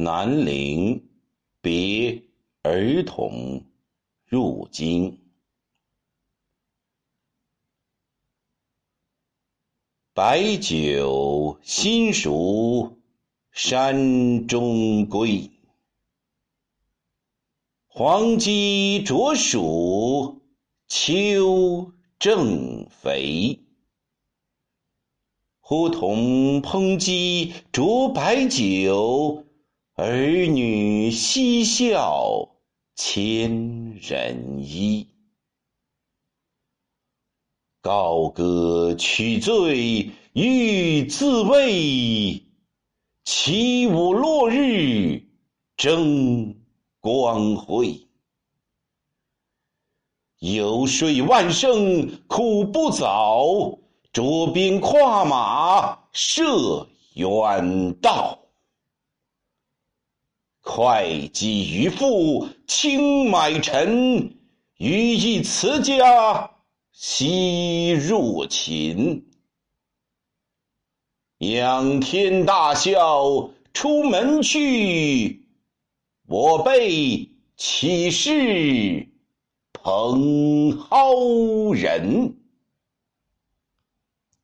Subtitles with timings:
[0.00, 1.08] 南陵
[1.60, 2.22] 别
[2.62, 3.64] 儿童
[4.24, 5.18] 入京。
[10.14, 12.96] 白酒新熟
[13.50, 15.50] 山中归，
[17.88, 20.38] 黄鸡啄黍
[20.86, 23.58] 秋正肥。
[25.58, 29.44] 呼童烹鸡啄白酒，
[30.00, 32.48] 儿女嬉笑
[32.94, 35.08] 千人衣。
[37.80, 42.40] 高歌取醉欲自慰，
[43.24, 45.20] 起舞落日
[45.76, 46.54] 争
[47.00, 48.06] 光辉。
[50.38, 53.76] 游说万乘苦不早。
[54.12, 58.38] 着兵跨马射远道，
[60.78, 64.32] 会稽渔父轻买臣，
[64.76, 66.52] 余亦辞家
[66.92, 69.26] 西入秦。
[71.38, 75.48] 仰天大笑出门去，
[76.28, 79.08] 我辈岂是
[79.72, 82.36] 蓬蒿人？